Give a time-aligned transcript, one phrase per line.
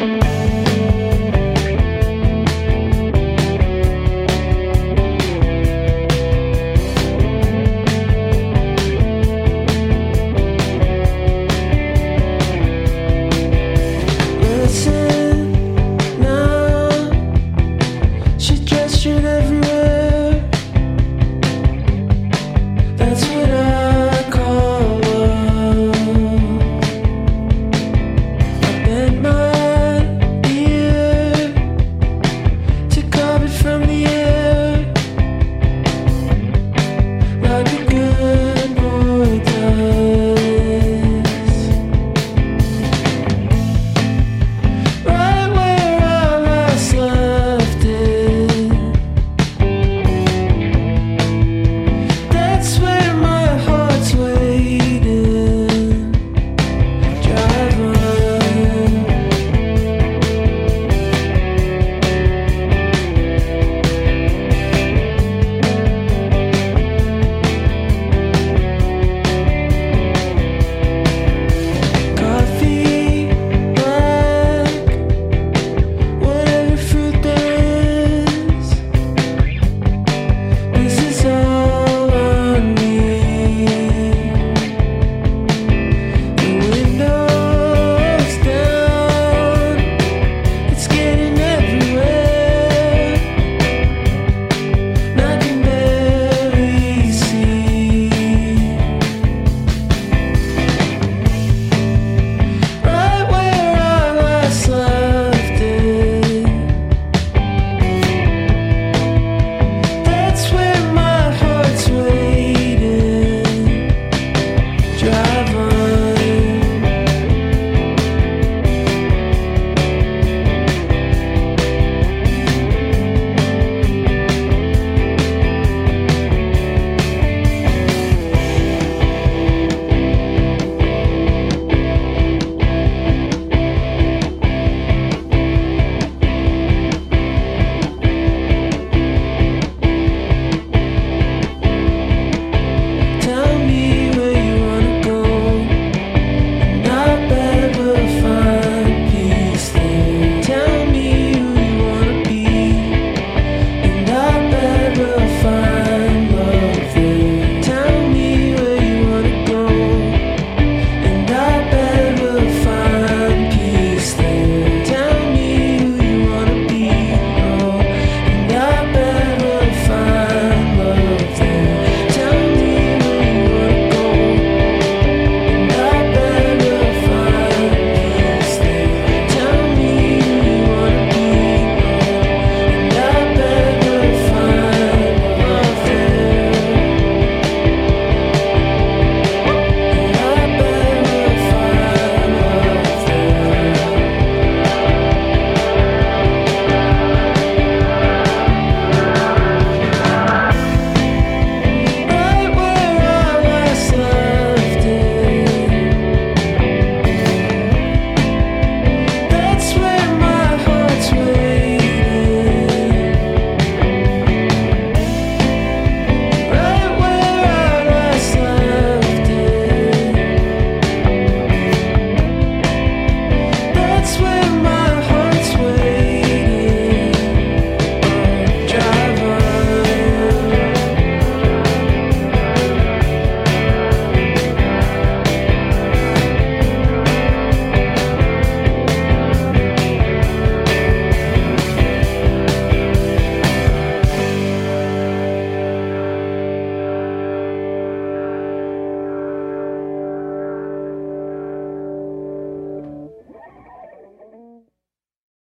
[0.00, 0.69] Música